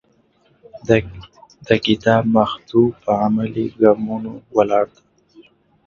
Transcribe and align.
د 1.67 1.69
کتاب 1.85 2.23
محتوا 2.35 2.85
په 3.01 3.11
عملي 3.23 3.65
ګامونو 3.79 4.33
ولاړه 4.55 4.89
ده. 4.95 5.01